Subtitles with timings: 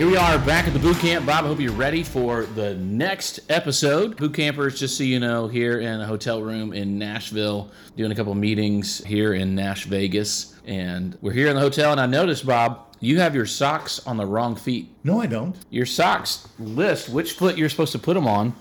[0.00, 1.26] Here we are back at the boot camp.
[1.26, 4.16] Bob, I hope you're ready for the next episode.
[4.16, 8.14] Boot campers, just so you know, here in a hotel room in Nashville, doing a
[8.14, 10.54] couple meetings here in Nash Vegas.
[10.64, 14.16] And we're here in the hotel, and I noticed, Bob, you have your socks on
[14.16, 14.88] the wrong feet.
[15.04, 15.54] No, I don't.
[15.68, 18.54] Your socks list which foot you're supposed to put them on,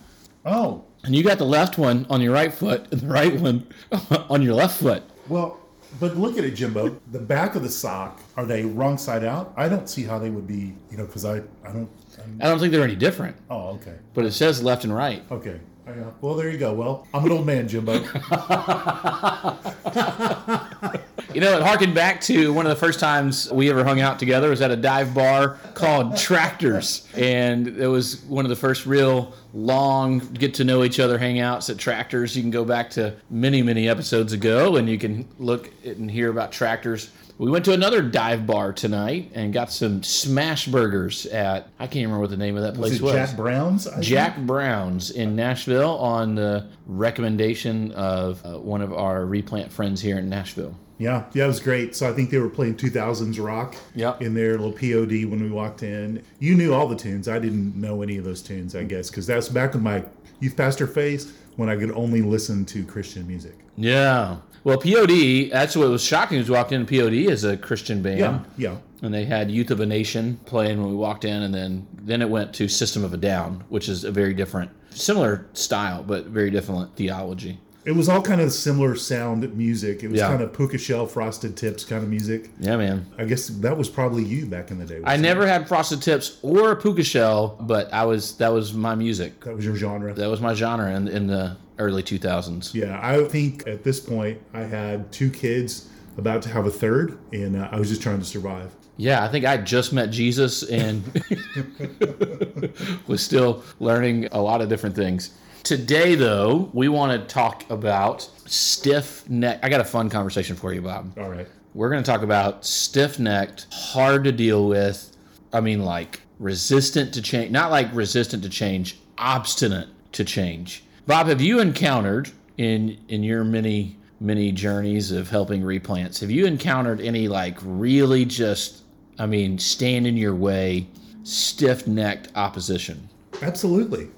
[0.45, 3.65] Oh, and you got the left one on your right foot and the right one
[4.29, 5.03] on your left foot.
[5.29, 5.57] well,
[5.99, 6.99] but look at it, Jimbo.
[7.11, 9.53] The back of the sock, are they wrong side out?
[9.57, 11.89] I don't see how they would be, you know, because I, I don't.
[12.21, 13.95] I'm, I don't think they're any different, oh, okay.
[14.13, 15.23] but it says left and right.
[15.31, 15.59] Okay.
[15.87, 16.73] Uh, well, there you go.
[16.73, 17.93] Well, I'm an old man, Jimbo.
[21.33, 24.17] You know, it harkened back to one of the first times we ever hung out
[24.17, 27.07] together was at a dive bar called Tractors.
[27.15, 31.69] And it was one of the first real long get to know each other hangouts
[31.69, 32.35] at Tractors.
[32.35, 36.31] You can go back to many, many episodes ago and you can look and hear
[36.31, 37.11] about Tractors.
[37.37, 42.05] We went to another dive bar tonight and got some smash burgers at, I can't
[42.05, 43.13] remember what the name of that place Was.
[43.13, 43.87] Jack Brown's?
[43.87, 44.03] I think?
[44.03, 50.17] Jack Brown's in Nashville on the recommendation of uh, one of our replant friends here
[50.17, 50.75] in Nashville.
[50.99, 51.95] Yeah, yeah, it was great.
[51.95, 54.21] So I think they were playing 2000s rock Yep.
[54.21, 56.21] in their little POD when we walked in.
[56.39, 57.27] You knew all the tunes.
[57.27, 60.03] I didn't know any of those tunes, I guess, because that's back in my
[60.41, 63.57] youth pastor phase when I could only listen to Christian music.
[63.77, 64.37] Yeah.
[64.65, 68.19] Well, POD, that's what was shocking was we walked in, POD is a Christian band.
[68.19, 68.77] Yeah, yeah.
[69.01, 72.21] And they had Youth of a Nation playing when we walked in, and then then
[72.21, 76.25] it went to System of a Down, which is a very different, similar style, but
[76.25, 77.59] very different theology.
[77.85, 80.03] It was all kind of similar sound music.
[80.03, 80.27] It was Yeah.
[80.27, 82.49] kind of puka shell, frosted tips kind of music.
[82.59, 83.05] Yeah, man.
[83.17, 84.99] I guess that was probably you back in the day.
[85.03, 88.95] I never had frosted tips or a puka shell, but I was that was my
[88.95, 89.39] music.
[89.45, 90.13] that was your genre.
[90.13, 92.73] That was my genre in, in the early 2000s.
[92.73, 95.87] Yeah, I think at this point I had two kids,
[96.17, 98.71] about to have a third, and uh, I was just trying to survive.
[98.97, 101.01] Yeah, I think I just met Jesus and
[103.07, 105.31] was still learning a lot of different things.
[105.63, 109.59] Today, though, we want to talk about stiff neck.
[109.61, 111.17] I got a fun conversation for you, Bob.
[111.17, 111.47] All right.
[111.73, 115.15] We're going to talk about stiff necked, hard to deal with.
[115.53, 120.83] I mean, like resistant to change, not like resistant to change, obstinate to change.
[121.05, 126.45] Bob, have you encountered in in your many many journeys of helping replants, have you
[126.45, 128.83] encountered any like really just,
[129.17, 130.87] I mean, stand in your way,
[131.23, 133.09] stiff necked opposition?
[133.41, 134.09] Absolutely.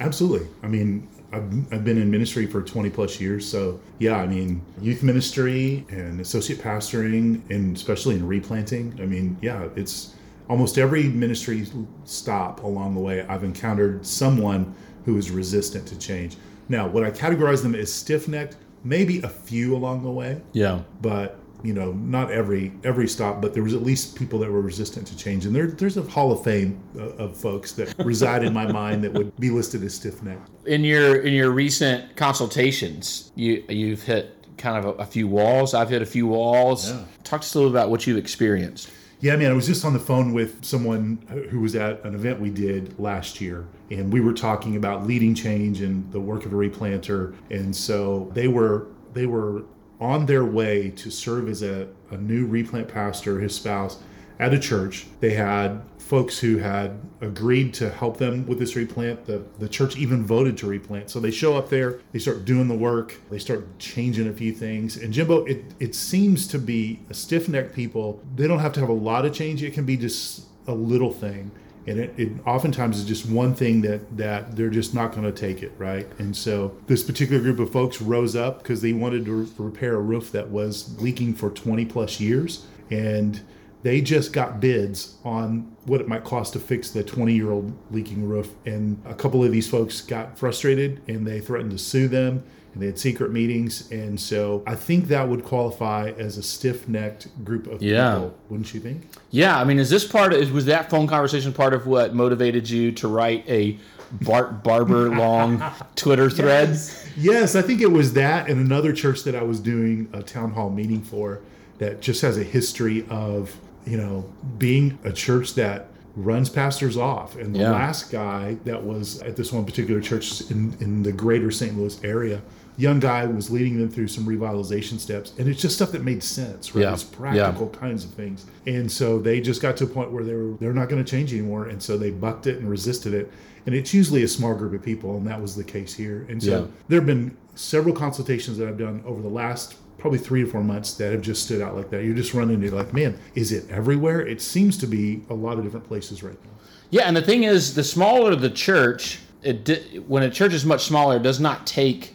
[0.00, 0.46] Absolutely.
[0.62, 3.46] I mean, I've, I've been in ministry for 20 plus years.
[3.46, 8.98] So, yeah, I mean, youth ministry and associate pastoring, and especially in replanting.
[9.00, 10.14] I mean, yeah, it's
[10.48, 11.66] almost every ministry
[12.04, 16.36] stop along the way, I've encountered someone who is resistant to change.
[16.68, 18.56] Now, would I categorize them as stiff necked?
[18.84, 20.80] Maybe a few along the way Yeah.
[21.02, 24.60] but you know not every every stop but there was at least people that were
[24.60, 28.44] resistant to change and there, there's a hall of fame of, of folks that reside
[28.44, 33.32] in my mind that would be listed as stiff-necked In your in your recent consultations,
[33.34, 35.72] you you've hit kind of a, a few walls.
[35.74, 36.90] I've hit a few walls.
[36.90, 37.04] Yeah.
[37.22, 38.90] Talk to us a little about what you've experienced.
[39.20, 41.18] yeah man i was just on the phone with someone
[41.50, 45.34] who was at an event we did last year and we were talking about leading
[45.34, 49.62] change and the work of a replanter and so they were they were
[50.00, 53.98] on their way to serve as a, a new replant pastor his spouse
[54.38, 55.06] at a church.
[55.20, 59.26] They had folks who had agreed to help them with this replant.
[59.26, 61.10] The, the church even voted to replant.
[61.10, 64.52] So they show up there they start doing the work they start changing a few
[64.52, 64.96] things.
[64.96, 68.22] And jimbo it, it seems to be a stiff-necked people.
[68.36, 69.62] They don't have to have a lot of change.
[69.62, 71.50] It can be just a little thing
[71.88, 75.32] and it, it oftentimes is just one thing that that they're just not going to
[75.32, 76.06] take it right?
[76.18, 79.94] And so this particular group of folks rose up because they wanted to re- repair
[79.94, 82.66] a roof that was leaking for 20 plus years.
[82.90, 83.40] And
[83.82, 87.72] they just got bids on what it might cost to fix the 20 year old
[87.90, 88.50] leaking roof.
[88.66, 92.44] And a couple of these folks got frustrated and they threatened to sue them
[92.78, 97.26] and they had secret meetings and so i think that would qualify as a stiff-necked
[97.44, 98.14] group of Yeah.
[98.14, 100.32] people wouldn't you think Yeah, I mean, is this part?
[100.32, 103.76] Is was that phone conversation part of what motivated you to write a
[104.22, 105.60] Bart Barber long
[105.96, 106.78] Twitter thread?
[107.16, 110.52] Yes, I think it was that and another church that I was doing a town
[110.52, 111.40] hall meeting for
[111.78, 113.54] that just has a history of,
[113.86, 114.24] you know,
[114.56, 117.36] being a church that runs pastors off.
[117.36, 117.72] And the Yeah.
[117.72, 121.76] last guy that was at this one particular church in, in the greater St.
[121.76, 122.40] Louis area
[122.78, 126.22] young guy was leading them through some revitalization steps, and it's just stuff that made
[126.22, 126.82] sense, right?
[126.82, 126.92] Yeah.
[126.94, 130.34] It's practical kinds of things, and so they just got to a point where they
[130.34, 133.30] were they're not going to change anymore, and so they bucked it and resisted it.
[133.66, 136.24] And it's usually a small group of people, and that was the case here.
[136.30, 136.66] And so Yeah.
[136.88, 140.62] there have been several consultations that I've done over the last probably three or four
[140.62, 142.04] months that have just stood out like that.
[142.04, 144.24] You just run into like, man, is it everywhere?
[144.26, 146.50] It seems to be a lot of different places right now.
[146.90, 150.64] Yeah, and the thing is, the smaller the church, it di- when a church is
[150.64, 152.14] much smaller, it does not take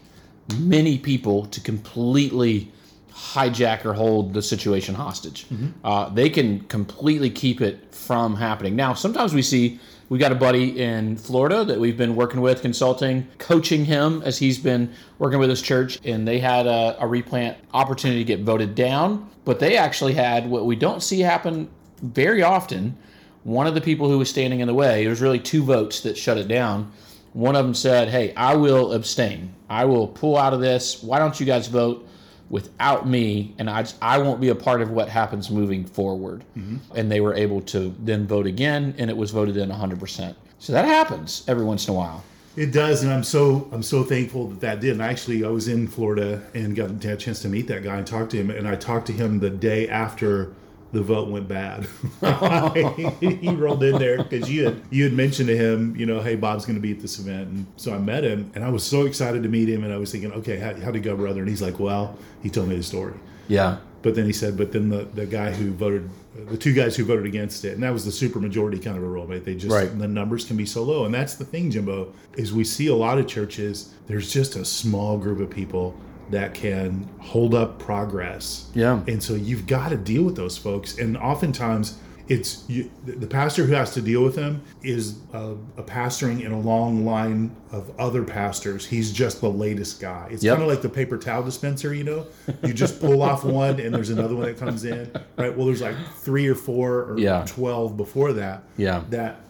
[0.59, 2.71] many people to completely
[3.11, 5.45] hijack or hold the situation hostage.
[5.83, 8.75] Uh, they can completely keep it from happening.
[8.75, 9.79] Now, sometimes we see
[10.09, 14.37] we got a buddy in Florida that we've been working with, consulting, coaching him as
[14.37, 18.41] he's been working with his church, and they had a, a replant opportunity to get
[18.41, 21.69] voted down, but they actually had what we don't see happen
[22.01, 22.97] very often
[23.43, 26.01] one of the people who was standing in the way, it was really two votes
[26.01, 26.91] that shut it down.
[27.33, 29.53] One of them said, Hey, I will abstain.
[29.69, 31.01] I will pull out of this.
[31.01, 32.07] Why don't you guys vote
[32.49, 33.55] without me?
[33.57, 36.43] And I, I won't be a part of what happens moving forward.
[36.57, 36.77] Mm-hmm.
[36.95, 40.35] And they were able to then vote again, and it was voted in 100%.
[40.59, 42.23] So that happens every once in a while.
[42.55, 44.91] It does, and I'm so I'm so thankful that that did.
[44.91, 48.05] And actually, I was in Florida and got a chance to meet that guy and
[48.05, 48.51] talk to him.
[48.51, 50.53] And I talked to him the day after
[50.93, 51.87] the vote went bad.
[53.19, 56.35] he rolled in there because you had you had mentioned to him, you know, hey,
[56.35, 58.83] Bob's going to be at this event, and so I met him, and I was
[58.83, 61.41] so excited to meet him, and I was thinking, okay, how, how'd it go, brother?
[61.41, 63.15] And he's like, well, he told me the story.
[63.47, 63.77] Yeah.
[64.03, 66.09] But then he said, but then the, the guy who voted,
[66.49, 69.03] the two guys who voted against it, and that was the super majority kind of
[69.03, 69.43] a role, right?
[69.43, 69.97] They just, Right.
[69.97, 71.05] the numbers can be so low.
[71.05, 74.65] And that's the thing, Jimbo, is we see a lot of churches, there's just a
[74.65, 75.95] small group of people
[76.31, 78.69] that can hold up progress.
[78.73, 79.01] Yeah.
[79.07, 80.97] And so you've got to deal with those folks.
[80.97, 81.97] And oftentimes,
[82.29, 86.53] it's you, the pastor who has to deal with them is a, a pastoring in
[86.53, 88.85] a long line of other pastors.
[88.85, 90.29] He's just the latest guy.
[90.31, 90.53] It's Yep.
[90.53, 92.25] kind of like the paper towel dispenser, you know.
[92.63, 95.55] You just pull off one, and there's another one that comes in, right?
[95.55, 97.43] Well, there's like three or four or Yeah.
[97.45, 98.63] twelve before that.
[98.77, 99.03] Yeah.
[99.09, 99.41] That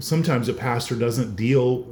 [0.00, 1.86] sometimes a pastor doesn't deal,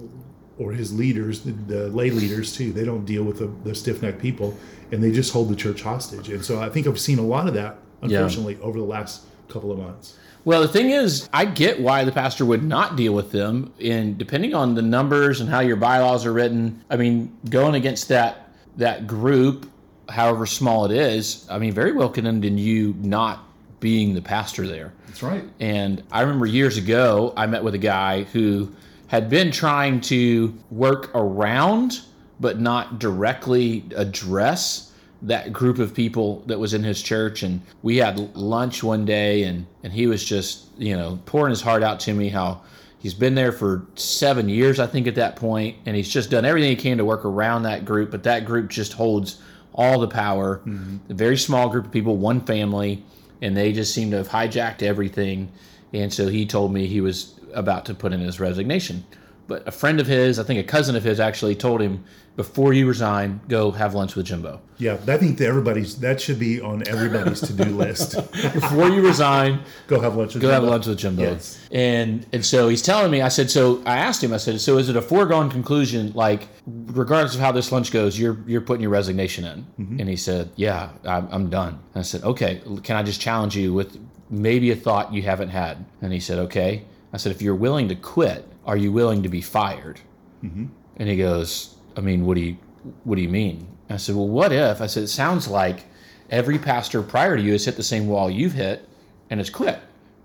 [0.58, 2.72] or his leaders, the, the lay leaders too.
[2.72, 4.56] They don't deal with the, the stiff necked people,
[4.92, 6.28] and they just hold the church hostage.
[6.28, 8.18] And so I think I've seen a lot of that, Yeah.
[8.18, 10.16] unfortunately, over the last couple of months.
[10.44, 13.72] Well, the thing is, I get why the pastor would not deal with them.
[13.82, 18.08] And depending on the numbers and how your bylaws are written, I mean, going against
[18.08, 19.70] that that group,
[20.08, 23.42] however small it is, I mean, very well can end in you not
[23.80, 24.92] being the pastor there.
[25.06, 25.44] That's right.
[25.60, 28.70] And I remember years ago, I met with a guy who
[29.14, 32.00] had been trying to work around,
[32.40, 37.44] but not directly address that group of people that was in his church.
[37.44, 41.61] And we had lunch one day, and, and he was just, you know, pouring his
[41.61, 42.62] heart out to me how
[42.99, 46.44] he's been there for seven years, I think, at that point, and he's just done
[46.44, 48.10] everything he can to work around that group.
[48.10, 49.40] But that group just holds
[49.75, 50.56] all the power.
[50.67, 51.12] Mm-hmm.
[51.12, 53.05] A very small group of people, one family,
[53.40, 55.52] and they just seem to have hijacked everything.
[55.93, 59.04] And so he told me he was about to put in his resignation.
[59.46, 62.02] But a friend of his, I think a cousin of his, actually told him
[62.34, 64.60] before you resign, go have lunch with Jimbo.
[64.78, 68.16] Yeah, I think that everybody's that should be on everybody's to do list.
[68.32, 70.70] Before you resign, Go have lunch with go have Jimbo.
[70.72, 71.22] lunch with Jimbo.
[71.22, 71.60] Yes.
[71.70, 74.79] And and so he's telling me, I said, so I asked him, I said, so
[74.79, 78.81] is it a foregone conclusion, like regardless of how this lunch goes, you're you're putting
[78.82, 79.67] your resignation in?
[79.79, 80.00] Mm-hmm.
[80.00, 81.74] And he said, yeah, I'm, I'm done.
[81.94, 83.98] And I said, okay, can I just challenge you with
[84.31, 85.84] maybe a thought you haven't had?
[86.00, 86.84] And he said, okay.
[87.14, 90.00] I said, if you're willing to quit, are you willing to be fired?
[90.44, 90.66] Mm-hmm.
[90.96, 92.56] And he goes, I mean, what do you
[93.04, 93.68] what do you mean?
[93.88, 94.80] I said, well, what if?
[94.80, 95.84] I said, it sounds like
[96.28, 98.86] every pastor prior to you has hit the same wall you've hit
[99.30, 99.78] and has quit.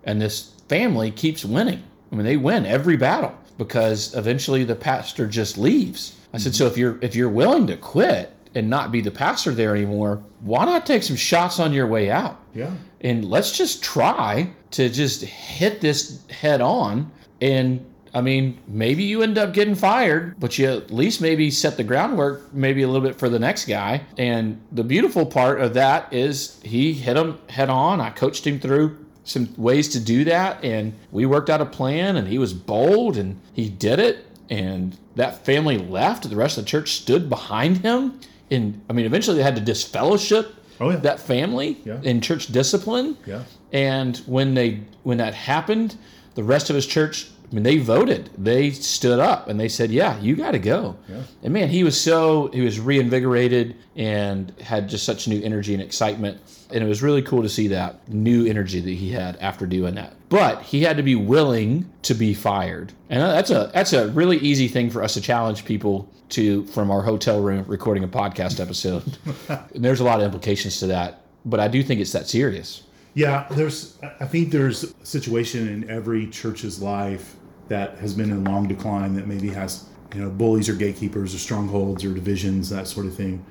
[0.04, 1.84] And this family keeps winning.
[2.12, 6.16] I mean, they win every battle because eventually the pastor just leaves.
[6.34, 6.58] I said, mm-hmm.
[6.58, 10.24] so if you're if you're willing to quit and not be the pastor there anymore,
[10.40, 12.40] why not take some shots on your way out?
[12.56, 12.72] Yeah.
[13.02, 19.22] And let's just try to just hit this head on and I mean, maybe you
[19.22, 23.08] end up getting fired, but you at least maybe set the groundwork maybe a little
[23.08, 24.02] bit for the next guy.
[24.18, 28.02] And the beautiful part of that is he hit him head on.
[28.02, 32.16] I coached him through some ways to do that, and we worked out a plan,
[32.16, 34.26] and he was bold and he did it.
[34.50, 36.28] And that family left.
[36.28, 38.20] The rest of the church stood behind him.
[38.50, 40.98] And I mean, eventually they had to disfellowship Oh, yeah.
[40.98, 42.00] that family Yeah.
[42.04, 43.18] in church discipline.
[43.26, 43.44] Yeah.
[43.72, 45.96] And when they when that happened,
[46.36, 48.30] the rest of his church, I mean, they voted.
[48.38, 51.22] They stood up and they said, "Yeah, you got to go." Yeah.
[51.44, 55.82] And man, he was so he was reinvigorated and had just such new energy and
[55.84, 56.40] excitement.
[56.72, 59.96] And it was really cool to see that new energy that he had after doing
[59.96, 60.14] that.
[60.30, 62.94] But he had to be willing to be fired.
[63.10, 66.92] And that's a that's a really easy thing for us to challenge people to from
[66.92, 69.18] our hotel room recording a podcast episode.
[69.74, 72.84] and there's a lot of implications to that, but I do think it's that serious.
[73.16, 73.98] Yeah, there's.
[74.20, 77.36] I think there's a situation in every church's life
[77.68, 81.40] that has been in long decline that maybe has you know bullies or gatekeepers or
[81.40, 83.44] strongholds or divisions that sort of thing.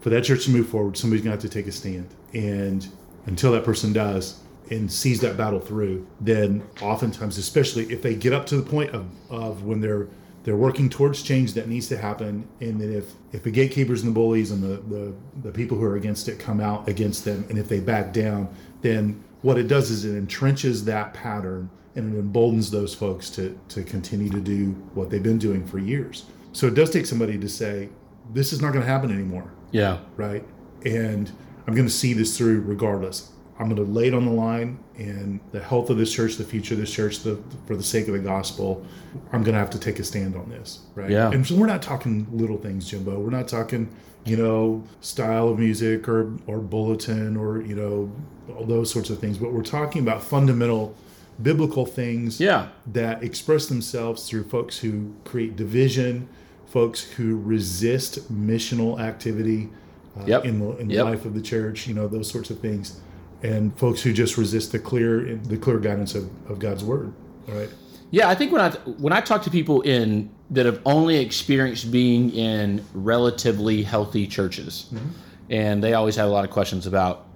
[0.00, 2.86] For that church to move forward, somebody's going to have to take a stand, and
[3.26, 8.32] until that person does and sees that battle through, then oftentimes, especially if they get
[8.32, 10.08] up to the point of, of when they're
[10.42, 14.10] they're working towards change that needs to happen and then if if the gatekeepers and
[14.10, 17.44] the bullies and the, the the people who are against it come out against them
[17.50, 18.48] and if they back down
[18.80, 23.58] then what it does is it entrenches that pattern and it emboldens those folks to
[23.68, 26.24] to continue to do what they've been doing for years.
[26.52, 27.88] So it does take somebody to say
[28.32, 29.50] this is not going to happen anymore.
[29.72, 29.98] Yeah.
[30.16, 30.44] right?
[30.84, 31.30] And
[31.66, 34.78] i'm going to see this through regardless i'm going to lay it on the line
[34.98, 38.08] and the health of this church the future of this church the, for the sake
[38.08, 38.84] of the gospel
[39.32, 41.30] i'm going to have to take a stand on this right Yeah.
[41.30, 43.88] and so we're not talking little things jimbo we're not talking
[44.24, 48.10] you know style of music or or bulletin or you know
[48.56, 50.94] all those sorts of things but we're talking about fundamental
[51.42, 52.68] biblical things Yeah.
[52.92, 56.28] that express themselves through folks who create division,
[56.66, 59.70] folks who resist missional activity
[60.18, 60.44] uh, Yep.
[60.44, 61.04] in the in the Yep.
[61.06, 61.86] life of the church.
[61.88, 63.00] You know those sorts of things,
[63.42, 67.12] and folks who just resist the clear the clear guidance of, of God's word.
[67.46, 67.68] Right.
[68.10, 71.92] Yeah, I think when I when I talk to people in that have only experienced
[71.92, 75.08] being in relatively healthy churches, mm-hmm.
[75.48, 77.26] and they always have a lot of questions about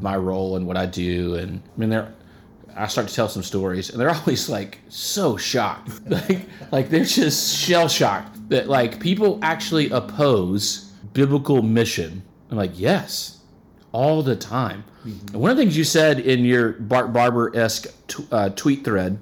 [0.00, 2.12] my role and what I do, and I mean they're
[2.74, 6.40] I start to tell some stories, and they're always like so shocked, like
[6.70, 12.22] like they're just shell shocked that like people actually oppose biblical mission.
[12.50, 13.40] I'm like, yes,
[13.92, 14.84] all the time.
[15.04, 18.84] And one of the things you said in your Bart Barber esque t- uh, tweet
[18.84, 19.18] thread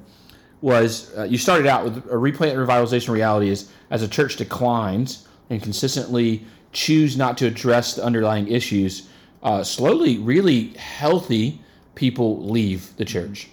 [0.61, 4.37] was uh, you started out with a replant and revitalization reality is as a church
[4.37, 9.09] declines and consistently choose not to address the underlying issues,
[9.43, 11.61] uh, slowly, really healthy
[11.95, 13.49] people leave the church.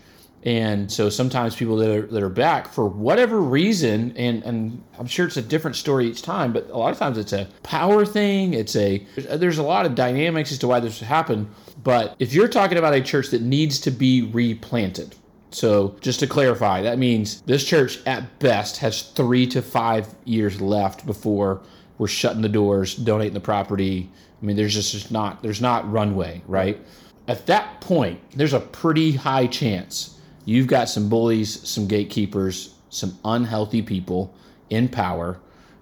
[0.48, 5.06] And so sometimes people that are, that are back for whatever reason, and, and I'm
[5.06, 8.06] sure it's a different story each time, but a lot of times it's a power
[8.06, 8.54] thing.
[8.54, 11.50] It's a there's a lot of dynamics as to why this happened.
[11.84, 15.16] But if you're talking about a church that needs to be replanted,
[15.52, 20.62] so just to clarify, that means this church at best has three to five years
[20.62, 21.62] left before
[21.98, 24.10] we're shutting the doors, donating the property.
[24.42, 26.80] I mean, there's just, just not there's not runway, right?
[27.28, 30.14] At that point, there's a pretty high chance
[30.48, 34.34] you've got some bullies, some gatekeepers, some unhealthy people
[34.70, 35.40] in power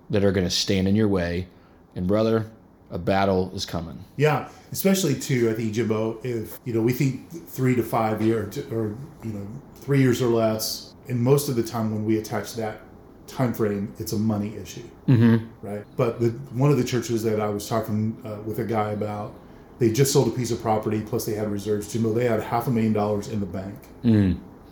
[0.10, 1.48] that are going to stand in your way.
[1.96, 2.50] And brother,
[2.90, 4.04] a battle is coming.
[4.18, 5.50] Yeah, especially too.
[5.50, 9.48] I think Jimbo, if you know, we think three to five year or you know
[9.76, 12.82] three years or less, and most of the time when we attach that
[13.28, 15.46] time frame, it's a money issue, mm-hmm.
[15.66, 15.84] right?
[15.96, 19.34] But the, one of the churches that I was talking uh, with a guy about,
[19.80, 21.92] they just sold a piece of property, plus they had reserves.
[21.92, 23.76] Jimbo, they had half a million dollars in the bank.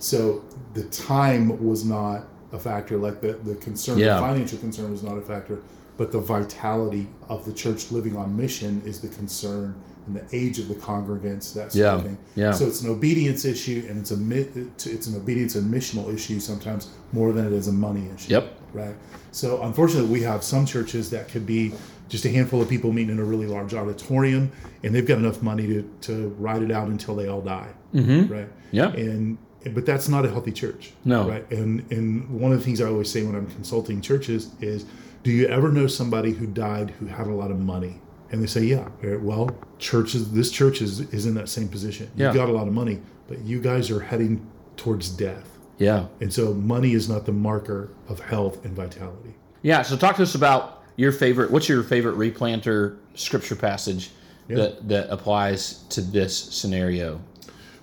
[0.03, 0.43] So
[0.73, 4.15] the time was not a factor, like the, the concern, Yeah.
[4.15, 5.59] the financial concern was not a factor,
[5.97, 9.73] but the vitality of the church living on mission is the concern
[10.05, 12.17] and the age of the congregants, that sort Yeah, of thing.
[12.35, 12.51] yeah.
[12.51, 16.89] So it's an obedience issue and it's a it's an obedience and missional issue sometimes
[17.13, 18.31] more than it is a money issue.
[18.33, 18.59] Yep.
[18.73, 18.95] Right.
[19.31, 21.71] So unfortunately, we have some churches that could be
[22.09, 24.51] just a handful of people meeting in a really large auditorium,
[24.83, 27.69] and they've got enough money to, to ride it out until they all die.
[27.95, 28.33] Mm-hmm.
[28.33, 28.49] Right.
[28.71, 28.89] Yeah.
[28.91, 29.37] And
[29.71, 30.93] but that's not a healthy church.
[31.05, 31.29] No.
[31.29, 31.49] Right.
[31.51, 34.85] And and one of the things I always say when I'm consulting churches is,
[35.23, 37.99] do you ever know somebody who died who had a lot of money?
[38.31, 38.89] And they say, yeah.
[39.21, 40.31] Well, churches.
[40.31, 42.09] This church is is in that same position.
[42.15, 42.27] Yeah.
[42.27, 45.57] You've got a lot of money, but you guys are heading towards death.
[45.77, 46.07] Yeah.
[46.19, 49.35] And so money is not the marker of health and vitality.
[49.61, 49.81] Yeah.
[49.81, 51.51] So talk to us about your favorite.
[51.51, 54.11] What's your favorite replanter scripture passage
[54.47, 57.21] that that applies to this scenario?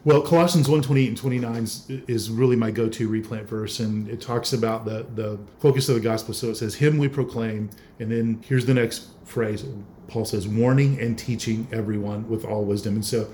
[0.03, 1.63] Well, Colossians 1, 28 and 29
[2.09, 6.01] is, really my go-to replant verse, and it talks about the, the focus of the
[6.01, 6.33] gospel.
[6.33, 9.65] So it says, him we proclaim, and then here's the next phrase.
[10.09, 12.95] Paul says, warning and teaching everyone with all wisdom.
[12.95, 13.29] And so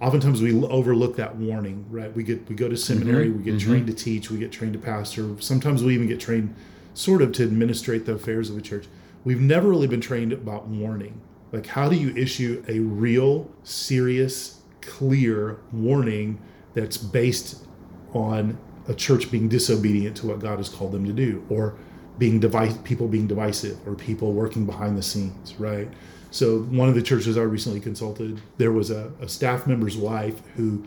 [0.00, 2.14] oftentimes we overlook that warning, right?
[2.14, 3.00] We get we go to mm-hmm.
[3.00, 3.70] seminary, we get mm-hmm.
[3.70, 5.28] trained to teach, we get trained to pastor.
[5.40, 6.54] Sometimes we even get trained
[6.94, 8.86] sort of to administrate the affairs of a church.
[9.24, 11.20] We've never really been trained about warning.
[11.52, 16.40] Like how do you issue a real, serious, clear warning
[16.74, 17.66] that's based
[18.12, 18.58] on
[18.88, 21.74] a church being disobedient to what God has called them to do, or
[22.18, 25.88] being device people being divisive, or people working behind the scenes, right?
[26.30, 30.40] So one of the churches I recently consulted, there was a, a staff member's wife
[30.56, 30.84] who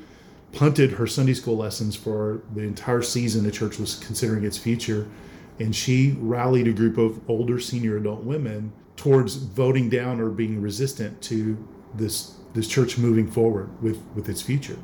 [0.52, 5.08] punted her Sunday school lessons for the entire season the church was considering its future.
[5.60, 10.62] And she rallied a group of older senior adult women towards voting down or being
[10.62, 11.58] resistant to
[11.94, 14.78] this this church moving forward with with its future.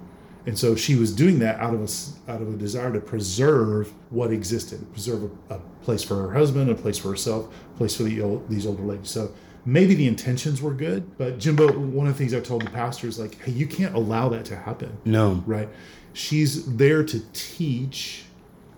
[0.46, 3.94] And so she was doing that out of a out of a desire to preserve
[4.10, 7.96] what existed, preserve a, a place for her husband, a place for herself, a place
[7.96, 9.10] for the, old, these older ladies.
[9.10, 9.32] So
[9.66, 13.08] maybe the intentions were good, but Jimbo, one of the things I've told the pastor
[13.08, 14.98] is like, hey, you can't allow that to happen.
[15.06, 15.44] No.
[15.46, 15.70] Right?
[16.14, 18.26] She's there to teach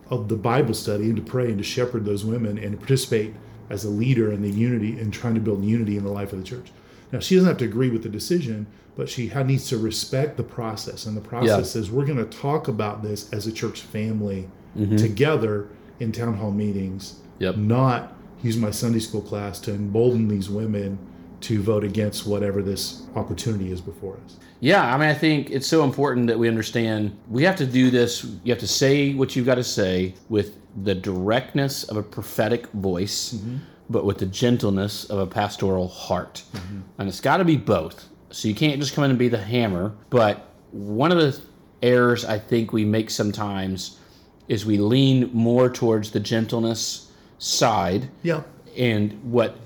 [0.10, 3.34] of the Bible study and to pray and to shepherd those women and to participate
[3.70, 6.40] as a leader in the unity and trying to build unity in the life of
[6.40, 6.72] the church.
[7.14, 8.66] Now she doesn't have to agree with the decision,
[8.96, 11.06] but she needs to respect the process.
[11.06, 11.82] And the process yeah.
[11.82, 14.98] is we're going to talk about this as a church family mm-hmm.
[14.98, 17.56] together in town hall meetings, yep.
[17.56, 20.98] not use my Sunday school class to embolden these women
[21.42, 24.38] to vote against whatever this opportunity is before us.
[24.60, 27.92] Yeah, I mean, I think it's so important that we understand we have to do
[27.92, 28.24] this.
[28.44, 32.68] You have to say what you've got to say with the directness of a prophetic
[32.68, 33.58] voice, mm-hmm.
[33.90, 36.44] But with the gentleness of a pastoral heart.
[36.54, 36.80] Mm-hmm.
[36.98, 38.08] And it's got to be both.
[38.32, 39.94] So you can't just come in and be the hammer.
[40.10, 41.40] But one of the
[41.82, 44.00] errors I think we make sometimes
[44.48, 48.10] is we lean more towards the gentleness side.
[48.24, 48.44] Yeah.
[48.78, 49.58] And what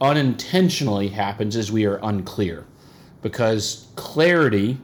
[0.00, 2.66] unintentionally happens is we are unclear
[3.22, 4.78] because clarity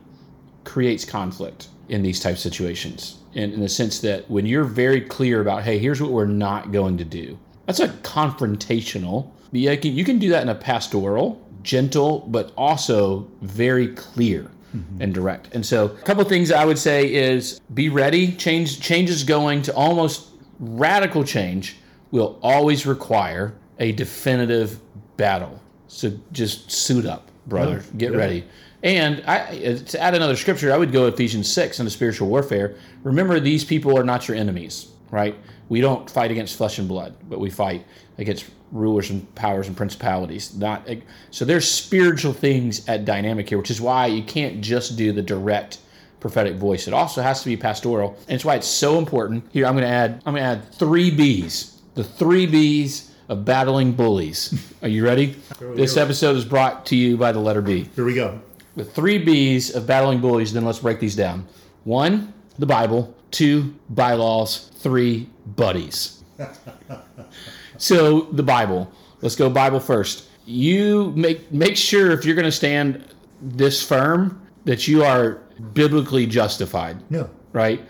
[0.65, 3.19] creates conflict in these type situations.
[3.35, 6.73] In, in the sense that when you're very clear about, hey, here's what we're not
[6.73, 9.31] going to do, that's a confrontational.
[9.53, 14.51] You can, you can do that in a pastoral, gentle, but also very clear.
[14.75, 15.03] Mm-hmm.
[15.03, 15.55] and direct.
[15.55, 18.33] And so, a couple things I would say is be ready.
[18.33, 20.29] Change change is going to almost
[20.59, 21.77] radical change
[22.11, 24.79] will always require a definitive
[25.17, 25.61] battle.
[25.89, 27.83] So just suit up, brother.
[27.85, 28.19] Yeah, Get yeah.
[28.19, 28.45] ready.
[28.83, 32.77] And I, to add another scripture, I would go Ephesians 6 into spiritual warfare.
[33.03, 35.37] Remember, these people are not your enemies, right?
[35.69, 37.87] We don't fight against flesh and blood, but we fight
[38.19, 40.55] against rulers and powers and principalities.
[40.55, 40.89] Not
[41.31, 41.45] so.
[41.45, 45.79] There's spiritual things at dynamic here, which is why you can't just do the direct
[46.21, 46.87] prophetic voice.
[46.89, 49.45] It also has to be pastoral, and it's why it's so important.
[49.53, 50.23] Here, I'm going to add.
[50.25, 51.81] I'm going to add three B's.
[51.95, 54.73] The three B's of battling bullies.
[54.83, 55.37] Are you ready?
[55.61, 57.89] this episode is brought to you by the letter B.
[57.95, 58.41] Here we go.
[58.77, 60.53] The three B's of battling bullies.
[60.53, 61.47] Then let's break these down.
[61.85, 63.15] One, the Bible.
[63.31, 64.71] Two, bylaws.
[64.75, 66.23] Three, buddies.
[67.79, 68.91] so the Bible.
[69.21, 70.29] Let's go Bible first.
[70.45, 73.05] You make make sure if you're going to stand
[73.41, 75.41] this firm that you are
[75.73, 77.03] biblically justified.
[77.11, 77.27] Yeah.
[77.53, 77.81] Right.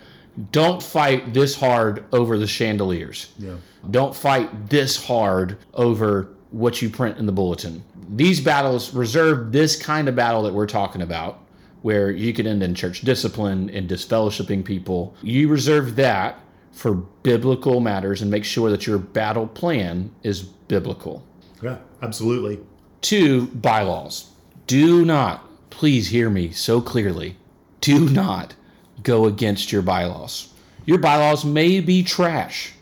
[0.51, 3.31] Don't fight this hard over the chandeliers.
[3.37, 3.55] Yeah.
[3.91, 7.83] Don't fight this hard over what you print in the bulletin.
[8.15, 11.42] These battles reserve this kind of battle that we're talking about,
[11.83, 15.15] where you could end in church discipline and disfellowshipping people.
[15.21, 16.39] You reserve that
[16.71, 21.23] for biblical matters and make sure that your battle plan is biblical.
[21.61, 22.59] Yeah, absolutely.
[23.01, 24.31] Two, bylaws.
[24.65, 27.35] Do not, please hear me so clearly,
[27.81, 28.55] do not
[29.03, 30.53] go against your bylaws.
[30.85, 32.73] Your bylaws may be trash,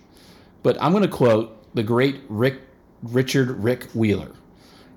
[0.61, 2.61] but I'm going to quote the great Rick
[3.01, 4.31] Richard Rick Wheeler.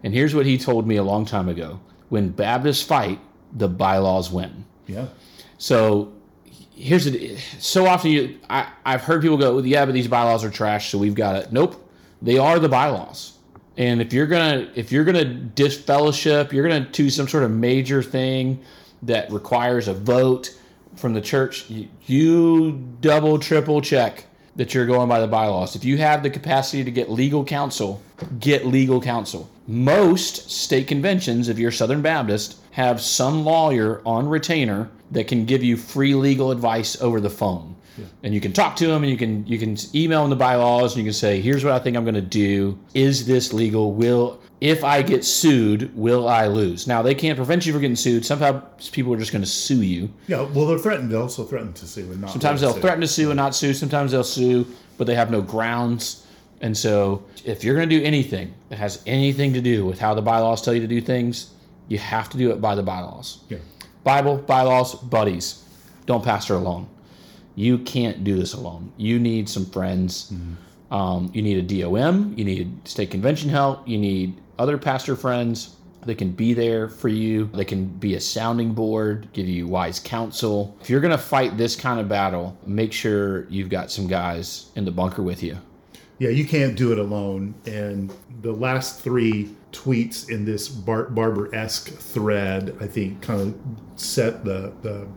[0.03, 1.81] And here's what he told me a long time ago.
[2.11, 3.19] When Baptists fight,
[3.55, 4.65] the bylaws win.
[4.87, 5.07] Yeah.
[5.59, 6.13] So
[6.75, 7.39] here's it.
[7.59, 10.99] So often you, I, I've heard people go, yeah, but these bylaws are trash, so
[10.99, 11.53] we've got it.
[11.53, 11.81] Nope.
[12.21, 13.39] They are the bylaws.
[13.77, 18.03] And if you're gonna if you're gonna disfellowship, you're gonna do some sort of major
[18.03, 18.63] thing
[19.03, 20.57] that requires a vote
[20.97, 25.75] from the church, you, you double, triple check that you're going by the bylaws.
[25.75, 28.03] If you have the capacity to get legal counsel,
[28.39, 29.51] get legal counsel.
[29.67, 35.63] Most state conventions, if you're Southern Baptist, have some lawyer on retainer that can give
[35.63, 37.75] you free legal advice over the phone.
[37.97, 38.07] Yeah.
[38.25, 40.95] And you can talk to them and you can you can email them the bylaws
[40.95, 42.77] and you can say, here's what I think I'm going to do.
[42.93, 43.93] Is this legal?
[43.93, 46.87] Will if I get sued, will I lose?
[46.87, 48.25] Now they can't prevent you from getting sued.
[48.25, 50.09] Sometimes people are just going to sue you.
[50.27, 51.11] Yeah, well, they're threatened.
[51.11, 52.31] They also threaten to sue and not.
[52.31, 52.81] Sometimes they'll sue.
[52.81, 53.75] threaten to sue and not sue.
[53.75, 56.27] Sometimes they'll sue, but they have no grounds.
[56.63, 60.15] And so, if you're going to do anything that has anything to do with how
[60.15, 61.53] the bylaws tell you to do things,
[61.89, 63.41] you have to do it by the bylaws.
[63.51, 63.59] Yeah.
[64.03, 65.63] Bible, bylaws, buddies.
[66.07, 66.89] Don't pastor alone.
[67.55, 68.95] You can't do this alone.
[68.97, 70.31] You need some friends.
[70.33, 70.55] Mm-hmm.
[70.95, 72.35] Um, you need a DOM.
[72.37, 73.87] You need state convention help.
[73.89, 75.75] You need other pastor friends
[76.07, 77.51] that can be there for you.
[77.53, 80.77] They can be a sounding board, give you wise counsel.
[80.81, 84.71] If you're going to fight this kind of battle, make sure you've got some guys
[84.77, 85.59] in the bunker with you.
[86.21, 87.57] Yeah, you can't do it alone.
[87.67, 94.01] And the last three tweets in this Bart Barber esque thread, I think, kind of
[94.01, 95.09] set the, the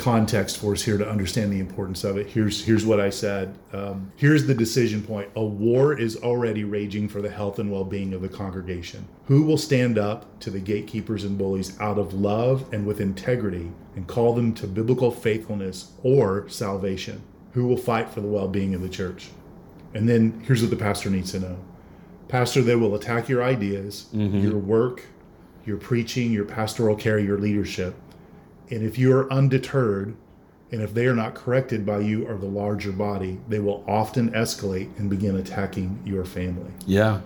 [0.00, 2.26] context for us here to understand the importance of it.
[2.26, 3.58] Here's here's what I said.
[3.72, 5.28] Um, here's the decision point.
[5.36, 9.06] A war is already raging for the health and well-being of the congregation.
[9.26, 13.70] Who will stand up to the gatekeepers and bullies out of love and with integrity
[13.94, 17.22] and call them to biblical faithfulness or salvation?
[17.52, 19.28] Who will fight for the well-being of the church?
[19.92, 21.58] And then here's what the pastor needs to know.
[22.28, 25.02] Pastor, they will attack your ideas, your work,
[25.66, 27.94] your preaching, your pastoral care, your leadership.
[28.70, 30.16] And if you are undeterred,
[30.72, 34.30] and if they are not corrected by you or the larger body, they will often
[34.30, 36.70] escalate and begin attacking your family.
[36.86, 37.20] Yeah.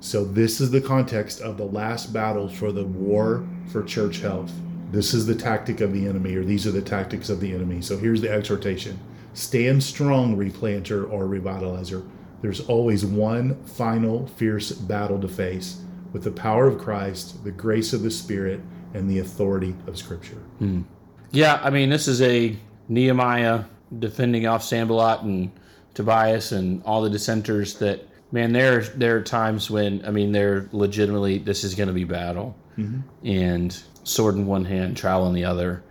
[0.00, 4.50] So, this is the context of the last battle for the war for church health.
[4.90, 7.82] This is the tactic of the enemy, or these are the tactics of the enemy.
[7.82, 8.98] So, here's the exhortation
[9.34, 12.08] Stand strong, replanter or revitalizer.
[12.42, 17.92] There's always one final fierce battle to face with the power of Christ, the grace
[17.92, 18.60] of the Spirit,
[18.94, 20.42] and the authority of Scripture.
[20.58, 20.82] Hmm.
[21.30, 22.56] Yeah, I mean, this is a
[22.88, 23.64] Nehemiah
[23.98, 25.50] defending off Sanballat and
[25.94, 30.68] Tobias and all the dissenters that, man, there, there are times when, I mean, they're
[30.72, 32.56] legitimately, this is going to be battle.
[32.78, 33.26] Mm-hmm.
[33.26, 35.82] And sword in one hand, trowel in the other.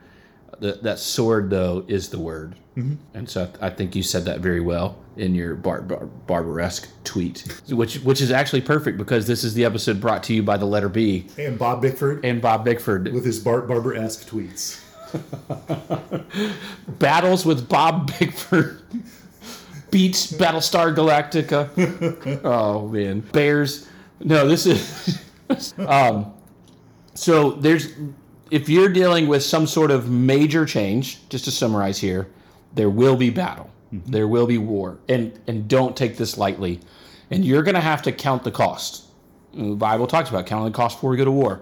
[0.60, 2.56] The, that sword, though, is the word.
[3.14, 6.88] And so I, I think you said that very well in your bar, bar, barbaresque
[7.04, 10.56] tweet, which which is actually perfect because this is the episode brought to you by
[10.56, 13.12] the letter B And Bob Bickford and Bob Bickford.
[13.12, 14.82] with his Bart Barber esque tweets.
[17.00, 18.82] battles with Bob Bickford
[19.92, 22.42] beats Battlestar Galactica.
[22.46, 23.90] oh man, Bears.
[24.22, 25.20] No, this is.
[25.80, 26.34] um,
[27.14, 27.94] so there's,
[28.52, 32.28] if you're dealing with some sort of major change, just to summarize here,
[32.74, 34.12] there will be battle, mm-hmm.
[34.12, 36.80] there will be war, and and don't take this lightly,
[37.32, 39.06] and you're going to have to count the cost.
[39.54, 41.62] The Bible talks about counting the cost before we go to war,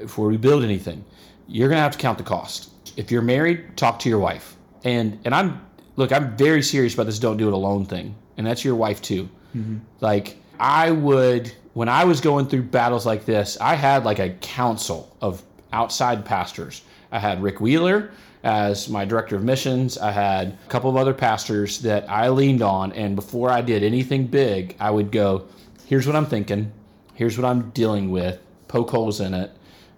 [0.00, 1.04] before we build anything.
[1.48, 2.70] You're going to have to count the cost.
[2.96, 4.56] If you're married, talk to your wife.
[4.84, 5.60] And and I'm
[5.96, 8.14] look, I'm very serious about this don't do it alone thing.
[8.36, 9.28] And that's your wife too.
[9.56, 9.78] Mm-hmm.
[10.00, 14.30] Like I would when I was going through battles like this, I had like a
[14.30, 16.82] council of outside pastors.
[17.12, 18.10] I had Rick Wheeler
[18.42, 19.98] as my director of missions.
[19.98, 23.82] I had a couple of other pastors that I leaned on and before I did
[23.82, 25.46] anything big, I would go,
[25.86, 26.72] here's what I'm thinking
[27.16, 29.50] here's what I'm dealing with, poke holes in it,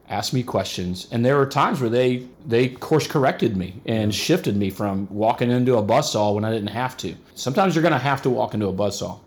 [0.08, 1.08] ask me questions.
[1.10, 5.50] And there were times where they they course corrected me and shifted me from walking
[5.50, 7.14] into a buzzsaw when I didn't have to.
[7.34, 9.18] Sometimes you're gonna have to walk into a buzzsaw.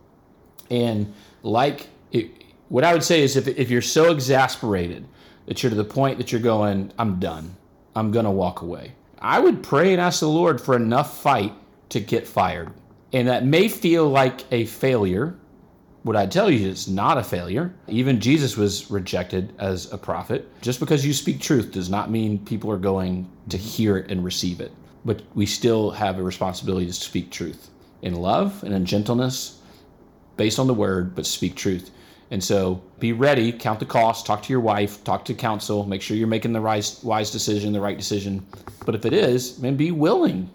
[0.71, 2.31] And like it,
[2.69, 5.05] what I would say is if, if you're so exasperated
[5.45, 7.55] that you're to the point that you're going, I'm done.
[7.95, 8.93] I'm gonna walk away.
[9.19, 11.53] I would pray and ask the Lord for enough fight
[11.89, 12.73] to get fired.
[13.13, 15.35] And that may feel like a failure,
[16.03, 17.73] what I tell you is not a failure.
[17.87, 20.47] Even Jesus was rejected as a prophet.
[20.61, 24.23] Just because you speak truth does not mean people are going to hear it and
[24.23, 24.71] receive it.
[25.05, 27.69] But we still have a responsibility to speak truth
[28.01, 29.59] in love and in gentleness,
[30.37, 31.91] based on the word, but speak truth.
[32.31, 36.01] And so be ready, count the cost, talk to your wife, talk to counsel, make
[36.01, 38.45] sure you're making the right, wise decision, the right decision.
[38.85, 40.49] But if it is, man, be willing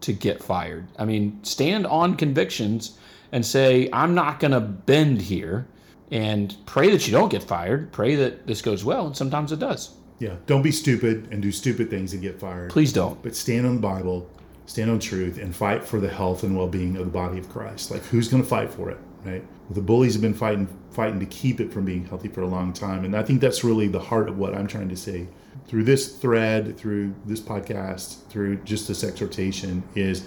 [0.00, 0.88] to get fired.
[0.98, 2.98] I mean, stand on convictions
[3.30, 5.66] and say, I'm not going to bend here
[6.10, 7.92] and pray that you don't get fired.
[7.92, 9.06] Pray that this goes well.
[9.06, 9.94] And sometimes it does.
[10.18, 12.70] Yeah, don't be stupid and do stupid things and get fired.
[12.70, 13.22] Please don't.
[13.22, 14.28] But stand on the Bible,
[14.66, 17.92] stand on truth, and fight for the health and well-being of the body of Christ.
[17.92, 19.44] Like, who's going to fight for it, right?
[19.72, 22.72] The bullies have been fighting, fighting to keep it from being healthy for a long
[22.72, 25.28] time, and I think that's really the heart of what I'm trying to say.
[25.66, 30.26] Through this thread, through this podcast, through just this exhortation is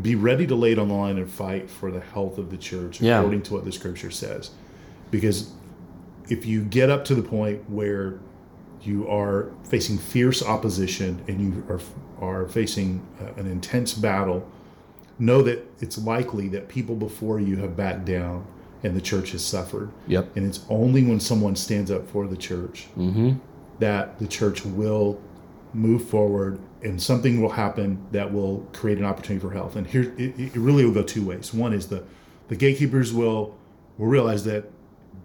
[0.00, 2.56] be ready to lay it on the line and fight for the health of the
[2.56, 3.18] church Yeah.
[3.18, 4.50] according to what the Scripture says,
[5.10, 5.52] because
[6.28, 8.18] if you get up to the point where
[8.82, 11.80] you are facing fierce opposition and you are
[12.20, 14.46] are facing uh, an intense battle,
[15.18, 18.46] know that it's likely that people before you have backed down
[18.82, 19.90] and the church has suffered.
[20.06, 20.36] Yep.
[20.36, 23.32] And it's only when someone stands up for the church mm-hmm.
[23.78, 25.20] that the church will
[25.72, 29.76] move forward and something will happen that will create an opportunity for health.
[29.76, 31.52] And here, it, it really will go two ways.
[31.52, 32.04] One is the
[32.48, 33.56] the gatekeepers will
[33.98, 34.70] will realize that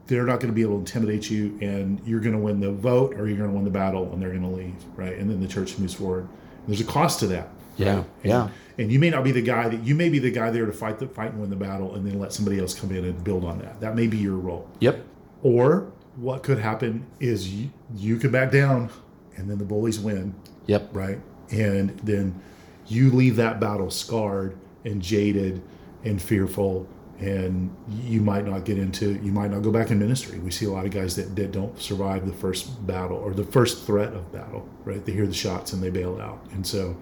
[0.07, 2.71] they're not going to be able to intimidate you, and you're going to win the
[2.71, 5.17] vote or you're going to win the battle, and they're going to leave, right?
[5.17, 6.27] And then the church moves forward.
[6.67, 7.49] There's a cost to that.
[7.77, 7.95] Yeah.
[7.97, 8.05] right?
[8.23, 8.43] Yeah.
[8.43, 10.65] And, and you may not be the guy that you may be the guy there
[10.65, 13.05] to fight the fight and win the battle, and then let somebody else come in
[13.05, 13.79] and build on that.
[13.81, 14.67] That may be your role.
[14.79, 15.03] Yep.
[15.43, 18.89] Or what could happen is you, you could back down,
[19.37, 20.33] and then the bullies win,
[20.67, 20.89] Yep.
[20.93, 21.19] right?
[21.51, 22.39] And then
[22.87, 24.55] you leave that battle scarred
[24.85, 25.61] and jaded
[26.03, 26.87] and fearful,
[27.19, 30.39] and you might not get into, you might not go back in ministry.
[30.39, 33.43] We see a lot of guys that, that don't survive the first battle or the
[33.43, 35.05] first threat of battle, right?
[35.05, 36.43] They hear the shots and they bail out.
[36.53, 36.95] And so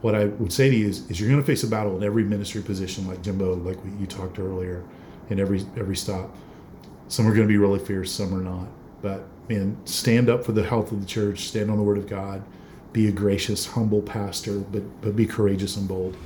[0.00, 2.04] what I would say to you is, is you're going to face a battle in
[2.04, 4.84] every ministry position, like Jimbo, like you talked earlier,
[5.30, 6.34] in every every stop.
[7.08, 8.68] Some are going to be really fierce, some are not.
[9.02, 11.48] But man, stand up for the health of the church.
[11.48, 12.42] Stand on the Word of God.
[12.92, 16.16] Be a gracious, humble pastor, but but be courageous and bold.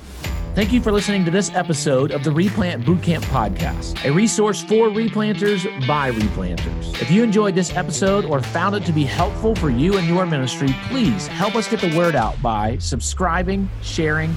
[0.55, 4.89] Thank you for listening to this episode of the Replant Bootcamp Podcast, a resource for
[4.89, 7.01] replanters by replanters.
[7.01, 10.27] If you enjoyed this episode or found it to be helpful for you and your
[10.27, 14.37] ministry, please help us get the word out by subscribing, sharing,